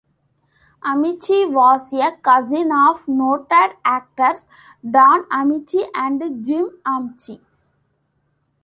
Ameche 0.83 1.47
was 1.47 1.93
a 1.93 2.13
cousin 2.23 2.71
of 2.71 3.07
noted 3.07 3.75
actors 3.85 4.47
Don 4.83 5.25
Ameche 5.29 5.85
and 5.93 6.43
Jim 6.43 6.71
Ameche. 6.83 7.39